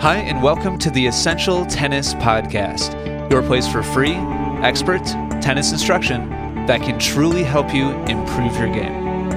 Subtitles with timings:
[0.00, 4.14] Hi, and welcome to the Essential Tennis Podcast, your place for free,
[4.62, 5.04] expert
[5.42, 6.30] tennis instruction
[6.64, 9.28] that can truly help you improve your game.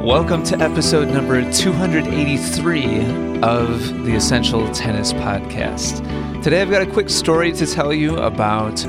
[0.00, 6.44] Welcome to episode number 283 of the Essential Tennis Podcast.
[6.44, 8.86] Today, I've got a quick story to tell you about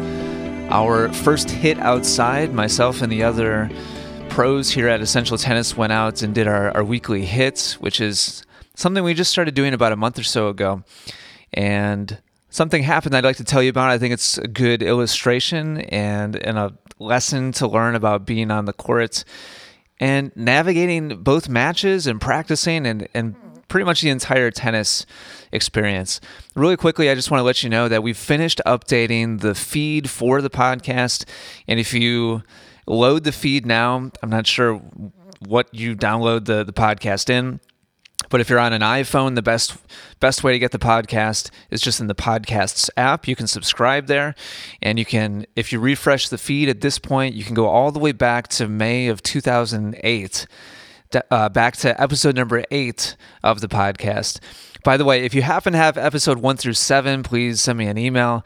[0.69, 2.53] our first hit outside.
[2.53, 3.71] Myself and the other
[4.29, 8.45] pros here at Essential Tennis went out and did our, our weekly hits, which is
[8.80, 10.84] something we just started doing about a month or so ago.
[11.54, 13.89] And something happened I'd like to tell you about.
[13.89, 18.65] I think it's a good illustration and, and a lesson to learn about being on
[18.65, 19.25] the court
[20.00, 23.36] and navigating both matches and practicing and, and
[23.68, 25.06] pretty much the entire tennis
[25.51, 26.21] experience.
[26.56, 30.09] Really quickly, I just want to let you know that we've finished updating the feed
[30.09, 31.25] for the podcast.
[31.68, 32.44] And if you
[32.88, 34.75] load the feed now, I'm not sure
[35.45, 37.59] what you download the, the podcast in.
[38.28, 39.78] But if you're on an iPhone, the best
[40.19, 43.28] best way to get the podcast is just in the podcasts app.
[43.28, 44.36] You can subscribe there,
[44.81, 47.92] and you can, if you refresh the feed at this point, you can go all
[47.92, 50.47] the way back to May of 2008,
[51.31, 54.40] uh, back to episode number eight of the podcast.
[54.84, 57.88] By the way, if you happen to have episode one through seven, please send me
[57.88, 58.45] an email.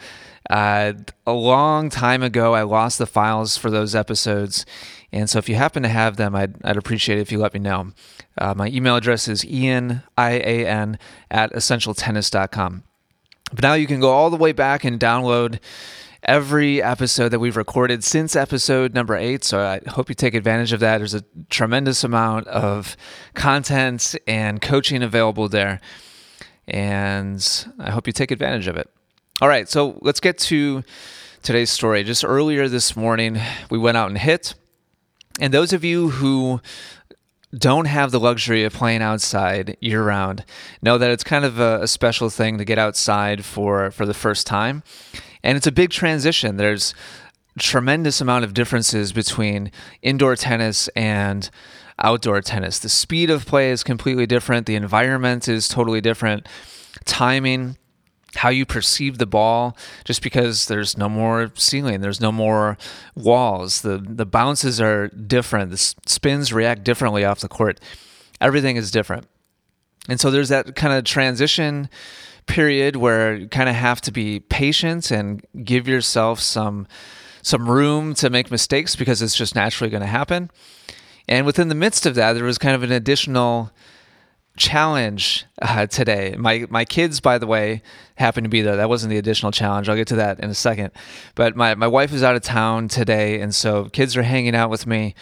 [0.50, 0.94] Uh,
[1.26, 4.66] a long time ago, I lost the files for those episodes.
[5.12, 7.54] And so if you happen to have them, I'd, I'd appreciate it if you let
[7.54, 7.92] me know.
[8.38, 10.98] Uh, my email address is ian, I-A-N,
[11.30, 12.84] at essentialtennis.com.
[13.52, 15.60] But now you can go all the way back and download
[16.24, 19.44] every episode that we've recorded since episode number eight.
[19.44, 20.98] So I hope you take advantage of that.
[20.98, 22.98] There's a tremendous amount of
[23.36, 25.80] content and coaching available there.
[26.68, 28.90] And I hope you take advantage of it.
[29.42, 30.84] All right, so let's get to
[31.42, 32.04] today's story.
[32.04, 34.54] Just earlier this morning, we went out and hit.
[35.40, 36.62] And those of you who
[37.58, 40.46] don't have the luxury of playing outside year round
[40.84, 44.14] know that it's kind of a, a, special thing to get outside for for the
[44.14, 44.84] first time.
[45.44, 46.58] And it's a big transition.
[46.58, 46.94] There's
[47.58, 49.72] tremendous amount of differences between
[50.04, 51.50] indoor tennis and
[51.98, 52.78] outdoor tennis.
[52.78, 54.68] The speed of play is completely different.
[54.68, 56.48] The environment is totally different.
[57.06, 57.78] Timing
[58.36, 62.78] how you perceive the ball just because there's no more ceiling there's no more
[63.16, 63.82] walls.
[63.82, 65.72] The the bounces are different.
[65.72, 67.80] The spins react differently off the court.
[68.42, 69.28] Everything is different.
[70.10, 71.90] And so there's that kind of transition
[72.46, 76.88] period where you kind of have to be patient and give yourself some
[77.42, 80.50] some room to make mistakes because it's just naturally going to happen.
[81.28, 83.72] And within the midst of that there was kind of an additional
[84.58, 86.36] challenge uh, today.
[86.38, 87.82] My my kids, by the way,
[88.16, 88.76] happened to be there.
[88.76, 89.90] That wasn't the additional challenge.
[89.90, 90.92] I'll get to that in a second.
[91.36, 94.70] But my, my wife is out of town today, and so kids are hanging out
[94.70, 95.16] with me.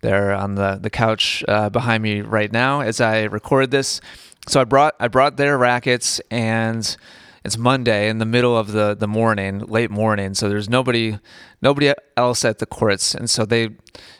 [0.00, 4.00] They're on the the couch uh, behind me right now as I record this.
[4.48, 6.96] So I brought I brought their rackets and.
[7.46, 11.18] It's Monday in the middle of the, the morning, late morning, so there's nobody
[11.60, 13.68] nobody else at the courts, and so they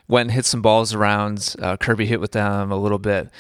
[0.08, 1.56] went and hit some balls around.
[1.58, 3.30] Uh, Kirby hit with them a little bit,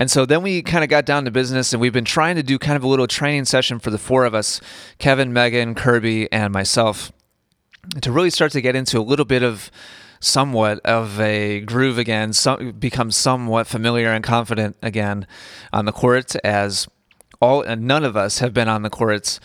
[0.00, 2.42] and so then we kind of got down to business and we've been trying to
[2.42, 4.60] do kind of a little training session for the four of us
[4.98, 7.12] Kevin, Megan, Kirby, and myself
[8.00, 9.70] to really start to get into a little bit of
[10.18, 15.26] somewhat of a groove again, some, become somewhat familiar and confident again
[15.70, 16.88] on the court as
[17.42, 19.38] all and none of us have been on the courts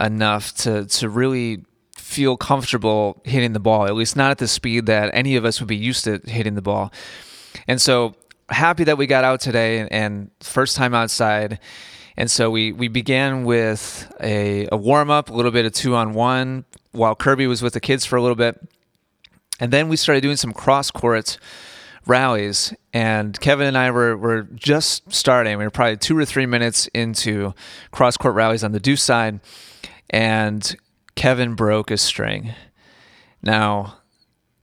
[0.00, 1.64] enough to to really
[1.96, 5.60] feel comfortable hitting the ball, at least not at the speed that any of us
[5.60, 6.92] would be used to hitting the ball.
[7.68, 8.16] And so
[8.50, 11.58] happy that we got out today and first time outside.
[12.16, 15.94] And so we, we began with a, a warm up, a little bit of two
[15.94, 18.60] on one while Kirby was with the kids for a little bit.
[19.58, 21.38] And then we started doing some cross court
[22.06, 22.74] rallies.
[22.92, 25.56] And Kevin and I were, were just starting.
[25.58, 27.54] We were probably two or three minutes into
[27.90, 29.40] cross court rallies on the deuce side.
[30.08, 30.76] And
[31.14, 32.54] Kevin broke a string.
[33.42, 33.99] Now,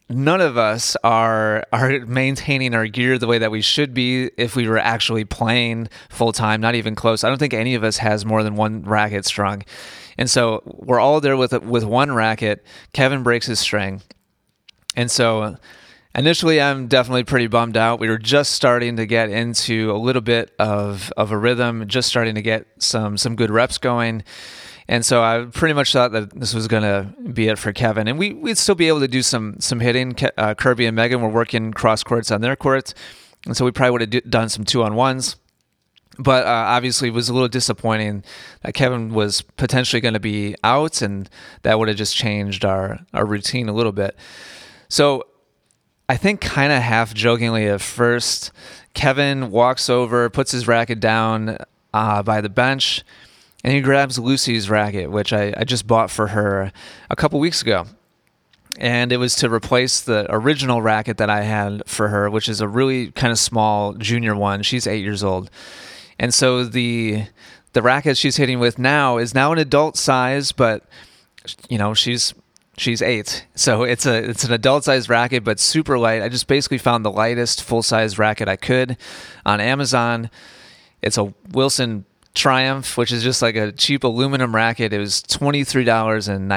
[0.10, 4.56] none of us are are maintaining our gear the way that we should be if
[4.56, 7.24] we were actually playing full time not even close.
[7.24, 9.64] I don't think any of us has more than one racket strung.
[10.18, 12.66] And so we're all there with with one racket.
[12.94, 14.02] Kevin breaks his string.
[14.96, 15.58] And so
[16.16, 18.00] initially i'm definitely pretty bummed out.
[18.00, 22.10] We were just starting to get into a little bit of of a rhythm just
[22.10, 24.24] starting to get some some good reps going
[24.88, 28.08] and so I pretty much thought that this was going to be it for Kevin.
[28.08, 30.16] And we, we'd still be able to do some some hitting.
[30.38, 32.94] Uh, Kirby and Megan were working cross courts on their courts.
[33.46, 35.36] And so we probably would have done some two on ones.
[36.20, 38.24] But uh, obviously, it was a little disappointing
[38.64, 41.30] that Kevin was potentially going to be out, and
[41.62, 44.16] that would have just changed our, our routine a little bit.
[44.90, 45.28] So
[46.10, 48.52] I think, kind of half jokingly at first,
[48.96, 51.58] Kevin walks over, puts his racket down
[51.94, 53.04] uh, by the bench,
[53.64, 56.72] and he grabs Lucy's racket, which I, I just bought for her
[57.10, 57.86] a couple weeks ago.
[58.80, 62.62] And it was to replace the original racket that I had for her, which is
[62.62, 64.62] a really kind of small junior one.
[64.62, 65.50] She's eight years old.
[66.20, 67.26] And so the
[67.74, 70.84] the racket she's hitting with now is now an adult size, but
[71.70, 72.36] you know, she's
[72.78, 73.46] she's eight.
[73.56, 76.22] So it's a it's an adult size racket, but super light.
[76.22, 78.98] I just basically found the lightest full size racket I could
[79.46, 80.30] on Amazon.
[81.02, 82.06] It's a Wilson
[82.38, 84.94] Triumph, which is just like a cheap aluminum racket.
[84.94, 86.48] It was twenty three dollars and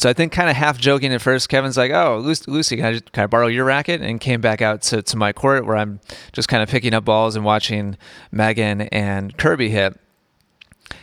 [0.00, 3.00] so I think, kind of half joking at first, Kevin's like, "Oh, Lucy, can I,
[3.00, 5.98] can I borrow your racket?" And came back out to, to my court where I'm
[6.32, 7.96] just kind of picking up balls and watching
[8.30, 9.98] Megan and Kirby hit.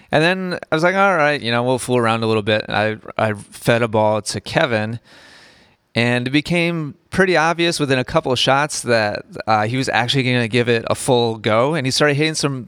[0.09, 2.63] And then I was like, "All right, you know, we'll fool around a little bit."
[2.69, 5.01] And I I fed a ball to Kevin,
[5.93, 10.21] and it became pretty obvious within a couple of shots that uh, he was actually
[10.21, 12.67] going to give it a full go, and he started hitting some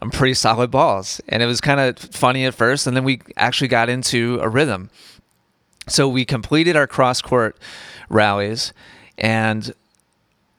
[0.00, 1.20] some pretty solid balls.
[1.28, 4.48] And it was kind of funny at first, and then we actually got into a
[4.48, 4.90] rhythm.
[5.86, 7.56] So we completed our cross court
[8.08, 8.72] rallies,
[9.18, 9.72] and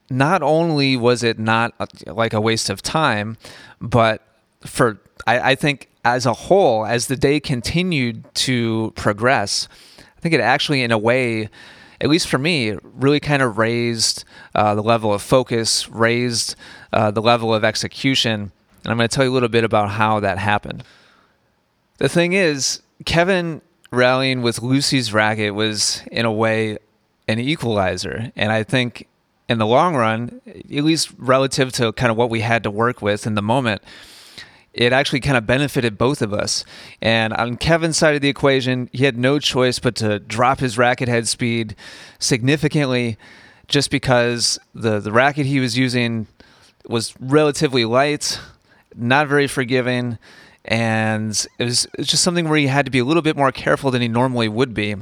[0.08, 3.36] not only was it not a, like a waste of time,
[3.78, 4.22] but
[4.64, 9.68] for I, I think as a whole, as the day continued to progress,
[10.16, 11.50] I think it actually, in a way,
[12.00, 14.24] at least for me, really kind of raised
[14.54, 16.54] uh, the level of focus, raised
[16.92, 18.52] uh, the level of execution.
[18.84, 20.84] And I'm going to tell you a little bit about how that happened.
[21.98, 23.60] The thing is, Kevin
[23.90, 26.78] rallying with Lucy's racket was, in a way,
[27.26, 28.32] an equalizer.
[28.36, 29.08] And I think
[29.48, 33.02] in the long run, at least relative to kind of what we had to work
[33.02, 33.82] with in the moment,
[34.74, 36.64] it actually kind of benefited both of us.
[37.00, 40.78] And on Kevin's side of the equation, he had no choice but to drop his
[40.78, 41.74] racket head speed
[42.18, 43.16] significantly
[43.66, 46.26] just because the, the racket he was using
[46.86, 48.40] was relatively light,
[48.96, 50.18] not very forgiving,
[50.64, 53.36] and it was, it was just something where he had to be a little bit
[53.36, 54.96] more careful than he normally would be.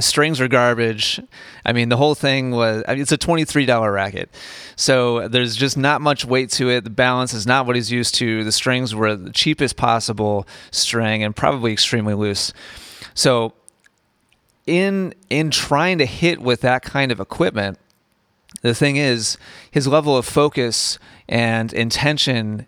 [0.00, 1.20] Strings are garbage.
[1.66, 4.30] I mean, the whole thing was, I mean, it's a $23 racket.
[4.74, 6.84] So there's just not much weight to it.
[6.84, 8.42] The balance is not what he's used to.
[8.42, 12.54] The strings were the cheapest possible string and probably extremely loose.
[13.14, 13.52] So
[14.66, 17.78] in in trying to hit with that kind of equipment,
[18.62, 19.36] the thing is
[19.70, 20.98] his level of focus
[21.28, 22.66] and intention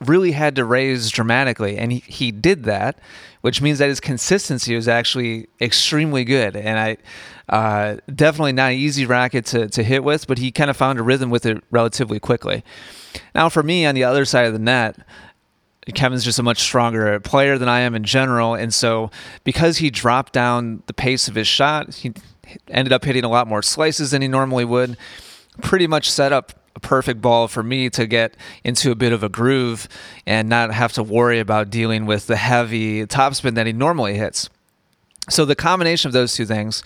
[0.00, 1.76] really had to raise dramatically.
[1.76, 2.98] And he, he did that,
[3.44, 6.56] which means that his consistency was actually extremely good.
[6.56, 6.96] And I
[7.54, 10.98] uh, definitely not an easy racket to, to hit with, but he kind of found
[10.98, 12.64] a rhythm with it relatively quickly.
[13.34, 14.96] Now, for me on the other side of the net,
[15.92, 18.54] Kevin's just a much stronger player than I am in general.
[18.54, 19.10] And so,
[19.44, 22.14] because he dropped down the pace of his shot, he
[22.68, 24.96] ended up hitting a lot more slices than he normally would.
[25.60, 29.22] Pretty much set up a perfect ball for me to get into a bit of
[29.22, 29.88] a groove
[30.26, 34.48] and not have to worry about dealing with the heavy topspin that he normally hits.
[35.28, 36.82] So the combination of those two things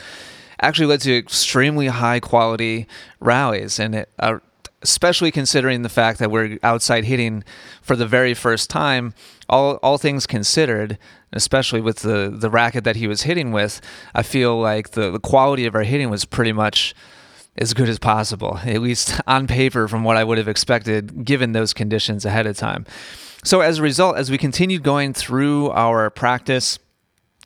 [0.60, 2.86] actually led to extremely high quality
[3.20, 4.38] rallies, and it, uh,
[4.82, 7.42] especially considering the fact that we're outside hitting
[7.82, 9.14] for the very first time.
[9.48, 10.98] All all things considered,
[11.32, 13.80] especially with the the racket that he was hitting with,
[14.14, 16.94] I feel like the the quality of our hitting was pretty much
[17.58, 21.52] as good as possible, at least on paper, from what I would have expected given
[21.52, 22.86] those conditions ahead of time.
[23.44, 26.78] So, as a result, as we continued going through our practice,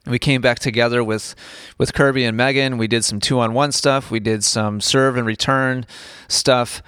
[0.05, 1.35] we came back together with
[1.77, 2.77] with Kirby and Megan.
[2.77, 4.11] We did some two on one stuff.
[4.11, 5.85] We did some serve and return
[6.27, 6.81] stuff.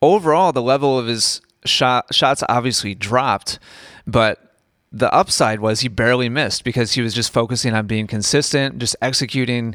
[0.00, 3.58] Overall, the level of his shot, shots obviously dropped,
[4.06, 4.56] but
[4.92, 8.94] the upside was he barely missed because he was just focusing on being consistent, just
[9.02, 9.74] executing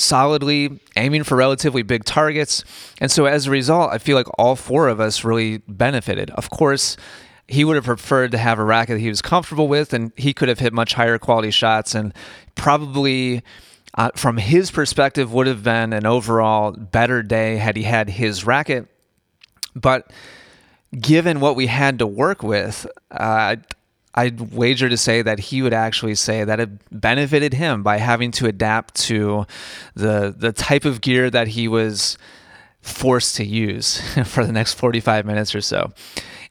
[0.00, 2.64] solidly, aiming for relatively big targets.
[3.00, 6.30] And so as a result, I feel like all four of us really benefited.
[6.30, 6.96] Of course,
[7.46, 10.32] he would have preferred to have a racket that he was comfortable with, and he
[10.32, 12.14] could have hit much higher quality shots and
[12.54, 13.42] probably.
[13.92, 18.46] Uh, from his perspective, would have been an overall better day had he had his
[18.46, 18.86] racket.
[19.74, 20.12] But
[20.96, 23.56] given what we had to work with, uh,
[24.14, 28.32] I'd wager to say that he would actually say that it benefited him by having
[28.32, 29.46] to adapt to
[29.94, 32.18] the the type of gear that he was
[32.82, 35.92] forced to use for the next 45 minutes or so.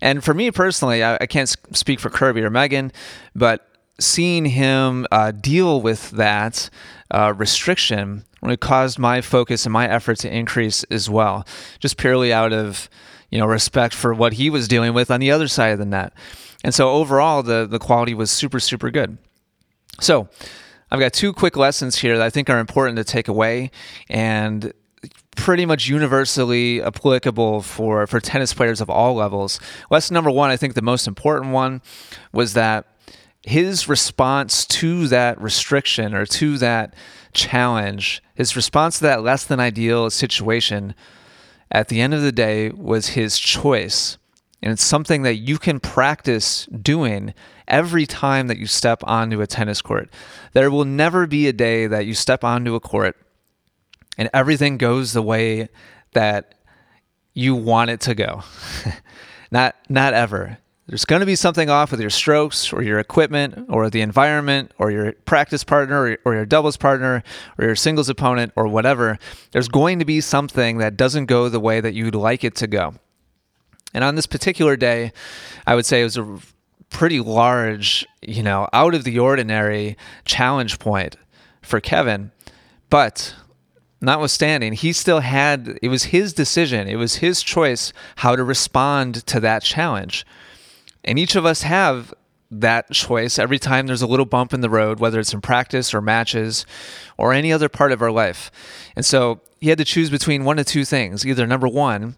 [0.01, 2.91] And for me personally, I, I can't speak for Kirby or Megan,
[3.35, 3.67] but
[3.99, 6.69] seeing him uh, deal with that
[7.11, 11.45] uh, restriction really caused my focus and my effort to increase as well,
[11.79, 12.89] just purely out of
[13.29, 15.85] you know respect for what he was dealing with on the other side of the
[15.85, 16.13] net.
[16.63, 19.17] And so overall, the, the quality was super, super good.
[20.01, 20.27] So
[20.91, 23.71] I've got two quick lessons here that I think are important to take away.
[24.09, 24.73] And
[25.35, 29.57] pretty much universally applicable for, for tennis players of all levels.
[29.89, 31.81] Lesson number one, I think the most important one,
[32.33, 32.85] was that
[33.43, 36.93] his response to that restriction or to that
[37.33, 40.95] challenge, his response to that less than ideal situation,
[41.71, 44.17] at the end of the day was his choice.
[44.61, 47.33] And it's something that you can practice doing
[47.67, 50.09] every time that you step onto a tennis court.
[50.53, 53.15] There will never be a day that you step onto a court
[54.19, 55.69] and everything goes the way
[56.11, 56.53] that
[57.33, 58.43] you want it to go.
[59.51, 60.57] not not ever.
[60.89, 64.71] There's going to be something off with your strokes or your equipment or the environment
[64.79, 67.21] or your practice partner or your, or your doubles partner
[67.59, 69.19] or your singles opponent or whatever.
[69.51, 72.65] There's going to be something that doesn't go the way that you'd like it to
[72.65, 72.95] go.
[73.93, 75.13] And on this particular day,
[75.67, 76.39] I would say it was a
[76.89, 81.17] pretty large, you know, out of the ordinary challenge point
[81.61, 82.31] for Kevin.
[82.89, 83.35] But
[84.01, 89.23] notwithstanding, he still had it was his decision, it was his choice how to respond
[89.27, 90.25] to that challenge.
[91.09, 92.13] And each of us have
[92.51, 95.91] that choice every time there's a little bump in the road, whether it's in practice
[95.91, 96.67] or matches
[97.17, 98.51] or any other part of our life.
[98.95, 101.25] And so he had to choose between one of two things.
[101.25, 102.15] Either number one,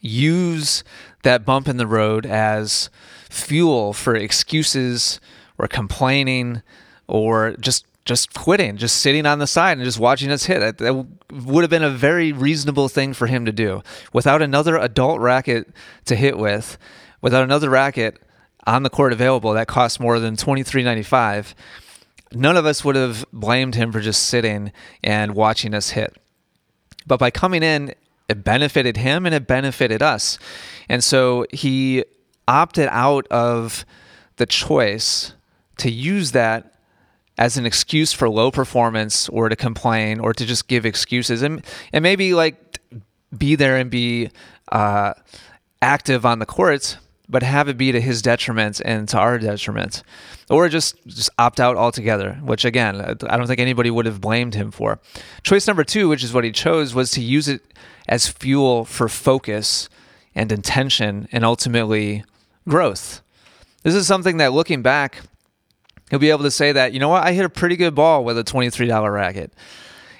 [0.00, 0.84] use
[1.24, 2.90] that bump in the road as
[3.28, 5.18] fuel for excuses
[5.58, 6.62] or complaining
[7.08, 10.60] or just just quitting, just sitting on the side and just watching us hit.
[10.60, 13.82] That, that, would have been a very reasonable thing for him to do.
[14.12, 15.66] Without another adult racket
[16.04, 16.78] to hit with,
[17.20, 18.20] without another racket
[18.66, 21.54] on the court available that costs more than twenty three ninety five,
[22.32, 26.16] none of us would have blamed him for just sitting and watching us hit.
[27.06, 27.94] But by coming in,
[28.28, 30.38] it benefited him and it benefited us.
[30.88, 32.04] And so he
[32.48, 33.84] opted out of
[34.36, 35.32] the choice
[35.78, 36.74] to use that
[37.38, 41.64] as an excuse for low performance or to complain or to just give excuses and
[41.92, 42.80] and maybe like
[43.36, 44.30] be there and be
[44.72, 45.12] uh,
[45.82, 46.96] active on the courts
[47.28, 50.02] but have it be to his detriment and to our detriment
[50.50, 54.54] or just just opt out altogether which again i don't think anybody would have blamed
[54.54, 54.98] him for.
[55.42, 57.62] Choice number two which is what he chose was to use it
[58.08, 59.88] as fuel for focus
[60.34, 62.24] and intention and ultimately
[62.68, 63.22] growth.
[63.82, 65.22] This is something that looking back
[66.10, 68.24] he'll be able to say that, you know what, I hit a pretty good ball
[68.24, 69.52] with a $23 racket.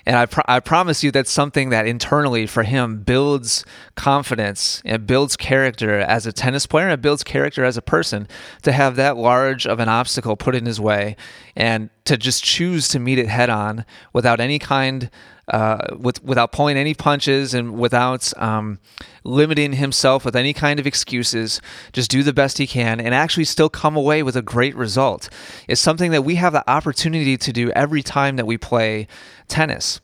[0.07, 3.65] And I, I promise you that's something that internally for him builds
[3.97, 8.29] confidence and builds character as a tennis player and builds character as a person
[8.63, 11.17] to have that large of an obstacle put in his way
[11.57, 15.11] and to just choose to meet it head on without any kind
[15.49, 18.79] uh, with, without pulling any punches and without um,
[19.23, 21.61] limiting himself with any kind of excuses,
[21.93, 25.29] just do the best he can and actually still come away with a great result
[25.69, 29.07] is something that we have the opportunity to do every time that we play
[29.49, 30.01] tennis.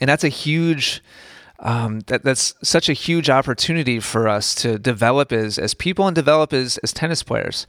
[0.00, 1.02] And that's a huge.
[1.58, 6.14] Um, that that's such a huge opportunity for us to develop as as people and
[6.14, 7.66] develop as as tennis players.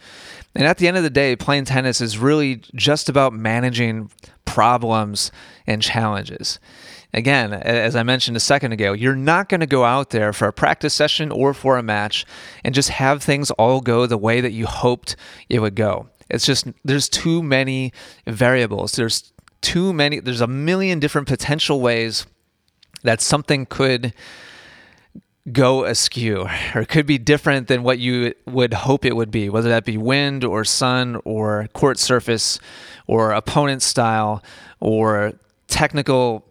[0.54, 4.12] And at the end of the day, playing tennis is really just about managing
[4.44, 5.32] problems
[5.68, 6.60] and challenges.
[7.14, 10.48] Again, as I mentioned a second ago, you're not going to go out there for
[10.48, 12.26] a practice session or for a match
[12.64, 15.16] and just have things all go the way that you hoped
[15.50, 16.10] it would go.
[16.30, 17.94] It's just, there's too many
[18.28, 18.94] variables.
[18.94, 22.26] There's too many, there's a million different potential ways
[23.04, 24.14] that something could
[25.52, 26.46] go askew
[26.76, 29.98] or could be different than what you would hope it would be, whether that be
[29.98, 32.60] wind or sun or court surface
[33.08, 34.44] or opponent style
[34.82, 35.34] or
[35.68, 36.47] technical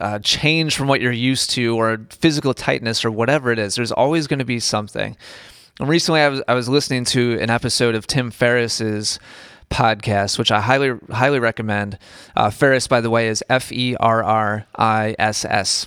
[0.00, 3.74] uh, change from what you're used to or physical tightness or whatever it is.
[3.74, 5.16] There's always going to be something.
[5.80, 9.18] And recently, I was I was listening to an episode of Tim Ferriss's
[9.70, 11.98] podcast, which I highly highly recommend.
[12.36, 15.86] Uh, Ferriss, by the way, is F E R R I S S.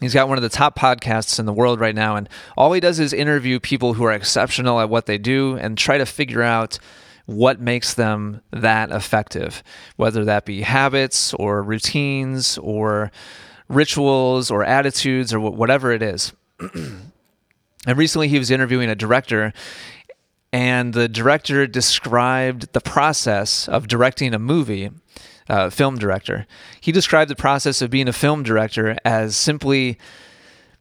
[0.00, 2.80] He's got one of the top podcasts in the world right now, and all he
[2.80, 6.42] does is interview people who are exceptional at what they do and try to figure
[6.42, 6.78] out
[7.30, 9.62] what makes them that effective,
[9.96, 13.12] whether that be habits or routines or
[13.68, 16.32] rituals or attitudes or whatever it is.
[16.74, 19.52] and recently he was interviewing a director
[20.52, 24.90] and the director described the process of directing a movie
[25.48, 26.46] uh, film director
[26.80, 29.96] he described the process of being a film director as simply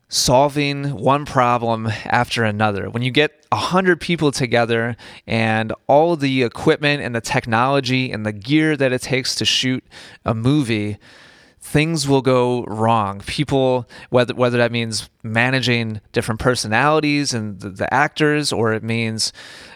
[0.09, 2.89] solving one problem after another.
[2.89, 8.25] When you get a hundred people together and all the equipment and the technology and
[8.25, 9.83] the gear that it takes to shoot
[10.25, 10.97] a movie,
[11.61, 13.19] things will go wrong.
[13.21, 19.31] People, whether whether that means managing different personalities and the, the actors, or it means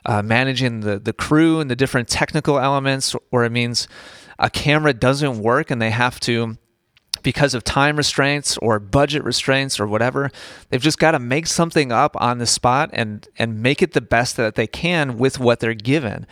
[0.06, 3.88] uh, managing the the crew and the different technical elements, or it means
[4.40, 6.58] a camera doesn't work and they have to
[7.24, 10.30] because of time restraints or budget restraints or whatever.
[10.70, 14.02] They've just got to make something up on the spot and and make it the
[14.02, 16.28] best that they can with what they're given.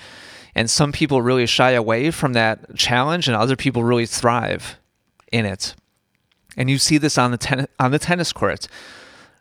[0.53, 4.77] And some people really shy away from that challenge and other people really thrive
[5.31, 5.75] in it.
[6.57, 8.67] And you see this on the ten- on the tennis court.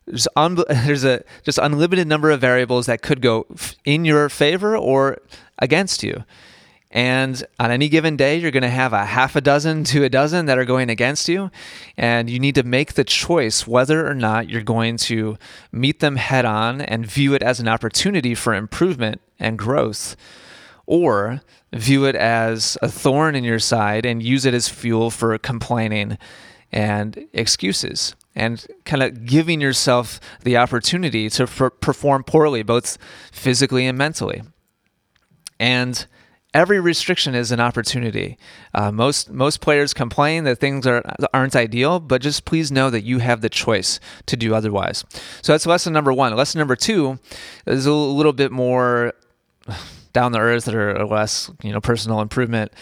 [0.06, 3.46] There's, un- there's a just unlimited number of variables that could go
[3.84, 5.18] in your favor or
[5.58, 6.24] against you.
[6.92, 10.08] And on any given day, you're going to have a half a dozen to a
[10.08, 11.50] dozen that are going against you.
[11.96, 15.38] And you need to make the choice whether or not you're going to
[15.70, 20.16] meet them head on and view it as an opportunity for improvement and growth,
[20.86, 21.42] or
[21.72, 26.18] view it as a thorn in your side and use it as fuel for complaining
[26.72, 32.98] and excuses and kind of giving yourself the opportunity to perform poorly, both
[33.32, 34.42] physically and mentally.
[35.58, 36.06] And
[36.54, 38.38] every restriction is an opportunity.
[38.74, 41.02] Uh, most most players complain that things are
[41.32, 45.04] aren't ideal, but just please know that you have the choice to do otherwise.
[45.42, 46.34] So that's lesson number one.
[46.36, 47.18] Lesson number two
[47.66, 49.14] is a little bit more
[50.12, 52.72] down the earth or less you know personal improvement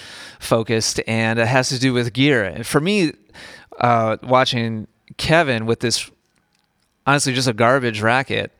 [0.40, 2.44] focused, and it has to do with gear.
[2.44, 3.12] And for me,
[3.78, 6.10] uh, watching Kevin with this
[7.06, 8.52] honestly just a garbage racket,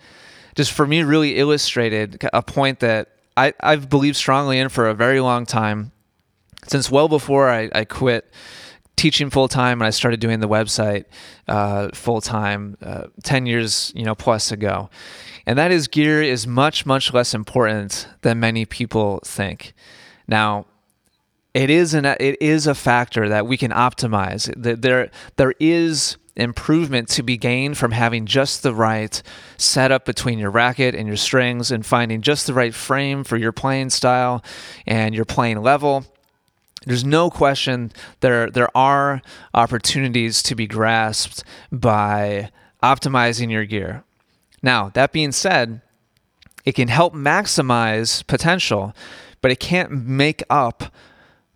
[0.55, 4.95] just for me really illustrated a point that I, I've believed strongly in for a
[4.95, 5.93] very long time,
[6.67, 8.33] since well before I, I quit
[8.97, 11.05] teaching full time and I started doing the website
[11.47, 14.91] uh, full time uh, ten years you know plus ago,
[15.47, 19.73] and that is gear is much much less important than many people think.
[20.27, 20.67] Now,
[21.55, 24.53] it is an it is a factor that we can optimize.
[24.57, 29.23] There there is improvement to be gained from having just the right
[29.57, 33.53] setup between your racket and your strings and finding just the right frame for your
[33.53, 34.43] playing style
[34.87, 36.05] and your playing level.
[36.87, 39.21] There's no question there there are
[39.53, 41.43] opportunities to be grasped
[41.73, 42.51] by
[42.83, 44.05] optimizing your gear.
[44.63, 45.81] Now, that being said,
[46.65, 48.95] it can help maximize potential,
[49.41, 50.93] but it can't make up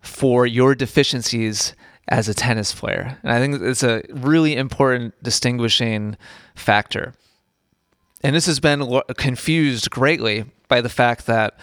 [0.01, 1.73] for your deficiencies
[2.07, 3.17] as a tennis player.
[3.23, 6.17] And I think it's a really important distinguishing
[6.55, 7.13] factor.
[8.21, 11.57] And this has been confused greatly by the fact that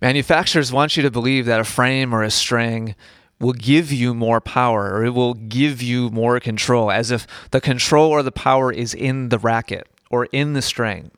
[0.00, 2.94] manufacturers want you to believe that a frame or a string
[3.40, 7.60] will give you more power or it will give you more control, as if the
[7.60, 11.10] control or the power is in the racket or in the string.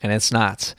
[0.00, 0.74] And it's not.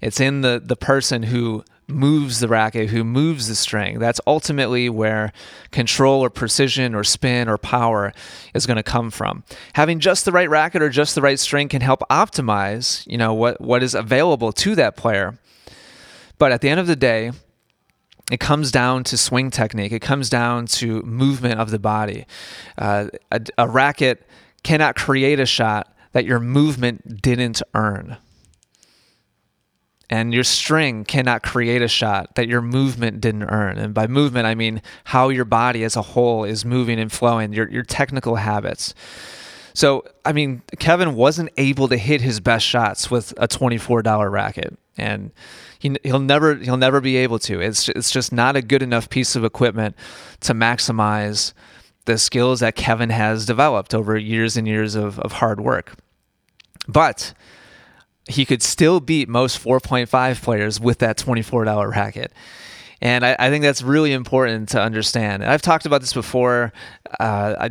[0.00, 3.98] It's in the, the person who moves the racket, who moves the string.
[3.98, 5.32] That's ultimately where
[5.70, 8.12] control or precision or spin or power
[8.54, 9.44] is going to come from.
[9.74, 13.32] Having just the right racket or just the right string can help optimize, you know,
[13.34, 15.38] what what is available to that player.
[16.38, 17.32] But at the end of the day,
[18.30, 19.92] it comes down to swing technique.
[19.92, 22.26] It comes down to movement of the body.
[22.76, 24.26] Uh, a, a racket
[24.64, 28.16] cannot create a shot that your movement didn't earn
[30.16, 33.76] and your string cannot create a shot that your movement didn't earn.
[33.76, 37.52] And by movement, I mean how your body as a whole is moving and flowing,
[37.52, 38.94] your, your technical habits.
[39.74, 44.78] So, I mean, Kevin wasn't able to hit his best shots with a $24 racket.
[44.96, 45.32] And
[45.78, 47.60] he, he'll never he'll never be able to.
[47.60, 49.94] It's it's just not a good enough piece of equipment
[50.40, 51.52] to maximize
[52.06, 55.92] the skills that Kevin has developed over years and years of, of hard work.
[56.88, 57.34] But
[58.28, 62.32] he could still beat most 4.5 players with that $24 racket.
[63.00, 65.42] And I, I, think that's really important to understand.
[65.42, 66.72] And I've talked about this before.
[67.20, 67.70] Uh, I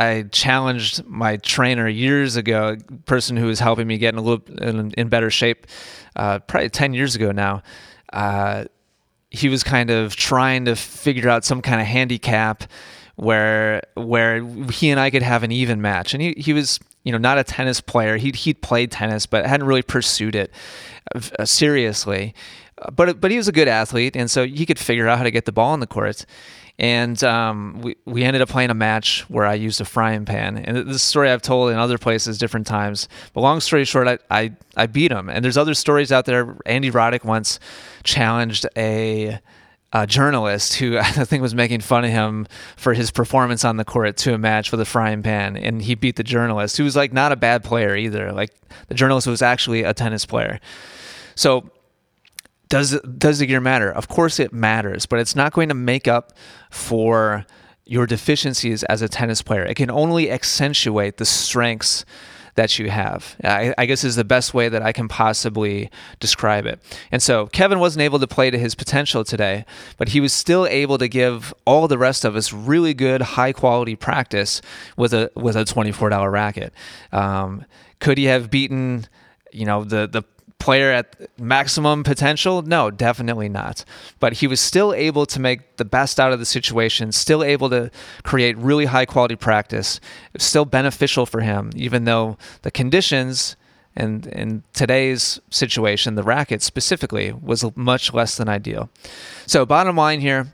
[0.00, 4.44] I challenged my trainer years ago, person who was helping me get in a little
[4.56, 5.68] in, in better shape,
[6.16, 7.62] uh, probably ten years ago now.
[8.12, 8.64] Uh,
[9.30, 12.64] he was kind of trying to figure out some kind of handicap
[13.16, 17.12] where where he and I could have an even match, and he he was you
[17.12, 18.16] know, not a tennis player.
[18.16, 20.50] He'd, he'd played tennis, but hadn't really pursued it
[21.14, 22.34] uh, seriously.
[22.92, 25.30] But, but he was a good athlete, and so he could figure out how to
[25.30, 26.26] get the ball in the court.
[26.76, 30.56] And um, we, we ended up playing a match where I used a frying pan.
[30.56, 33.08] And this story I've told in other places different times.
[33.32, 35.28] But long story short, I, I, I beat him.
[35.28, 36.56] And there's other stories out there.
[36.66, 37.60] Andy Roddick once
[38.02, 39.38] challenged a
[39.94, 43.84] uh, journalist who I think was making fun of him for his performance on the
[43.84, 46.96] court to a match with a frying pan, and he beat the journalist, who was
[46.96, 48.32] like not a bad player either.
[48.32, 48.50] Like
[48.88, 50.60] the journalist was actually a tennis player.
[51.36, 51.70] So
[52.68, 53.90] does does the gear matter?
[53.90, 56.32] Of course it matters, but it's not going to make up
[56.70, 57.46] for
[57.86, 59.62] your deficiencies as a tennis player.
[59.62, 62.04] It can only accentuate the strengths
[62.54, 63.36] that you have.
[63.42, 65.90] I, I, guess is the best way that I can possibly
[66.20, 66.80] describe it.
[67.10, 69.64] And so Kevin wasn't able to play to his potential today,
[69.96, 73.52] but he was still able to give all the rest of us really good, high
[73.52, 74.62] quality practice
[74.96, 76.72] with a with a twenty four dollar racket.
[77.12, 77.64] Um,
[77.98, 79.06] could he have beaten?
[79.52, 80.22] You know the the
[80.64, 82.62] player at maximum potential?
[82.62, 83.84] No, definitely not.
[84.18, 87.68] But he was still able to make the best out of the situation, still able
[87.68, 87.90] to
[88.22, 90.00] create really high quality practice.
[90.38, 93.56] Still beneficial for him, even though the conditions
[93.94, 98.88] and in today's situation, the racket specifically was much less than ideal.
[99.46, 100.46] So, bottom line here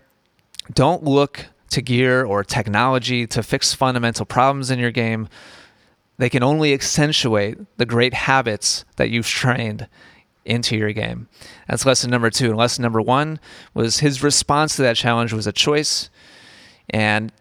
[0.75, 5.29] don't look to gear or technology to fix fundamental problems in your game.
[6.21, 9.89] They can only accentuate the great habits that you've trained
[10.45, 11.29] into your game.
[11.67, 12.51] That's lesson number two.
[12.51, 13.41] And lesson number one
[13.73, 16.11] was his response to that challenge was a choice.
[16.91, 17.33] And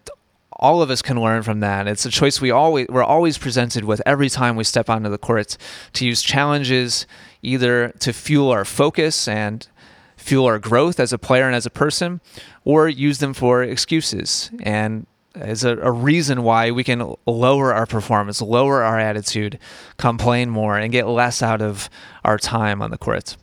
[0.51, 1.89] all of us can learn from that.
[1.89, 5.17] It's a choice we always we're always presented with every time we step onto the
[5.17, 5.57] court
[5.91, 7.05] to use challenges
[7.41, 9.67] either to fuel our focus and
[10.15, 12.21] fuel our growth as a player and as a person,
[12.63, 17.85] or use them for excuses and is a, a, reason why we can lower our
[17.85, 19.59] performance, lower our attitude,
[19.97, 21.89] complain more, and get less out of
[22.23, 23.37] our time on the court.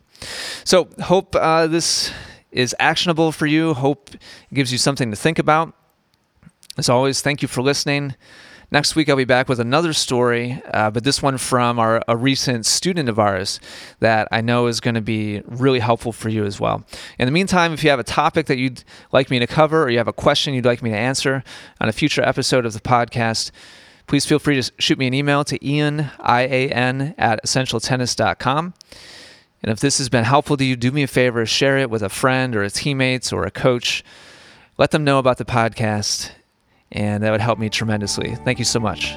[0.63, 2.11] So, hope uh, this
[2.51, 3.73] is actionable for you.
[3.73, 4.21] Hope it
[4.53, 5.73] gives you something to think about.
[6.77, 8.15] As always, thank you for listening.
[8.69, 12.17] Next week, I'll be back with another story, uh, but this one from our, a
[12.17, 13.61] recent student of ours
[14.01, 16.83] that I know is going to be really helpful for you as well.
[17.17, 19.89] In the meantime, if you have a topic that you'd like me to cover or
[19.89, 21.45] you have a question you'd like me to answer
[21.79, 23.51] on a future episode of the podcast,
[24.05, 28.73] please feel free to shoot me an email to ian, I-A-N, at essentialtennis.com.
[29.63, 32.03] And if this has been helpful to you, do me a favor, share it with
[32.03, 34.03] a friend or a teammate or a coach.
[34.77, 36.31] Let them know about the podcast
[36.91, 38.35] and that would help me tremendously.
[38.45, 39.13] Thank you so much.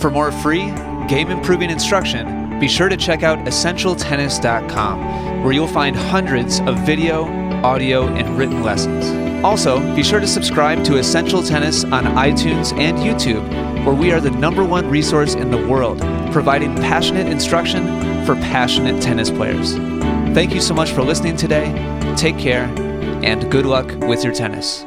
[0.00, 0.72] For more free
[1.08, 7.24] game improving instruction, be sure to check out essentialtennis.com, where you'll find hundreds of video,
[7.64, 9.04] audio, and written lessons.
[9.44, 13.46] Also, be sure to subscribe to Essential Tennis on iTunes and YouTube,
[13.84, 16.00] where we are the number one resource in the world,
[16.32, 17.84] providing passionate instruction
[18.24, 19.74] for passionate tennis players.
[20.34, 21.72] Thank you so much for listening today.
[22.16, 22.64] Take care,
[23.22, 24.86] and good luck with your tennis.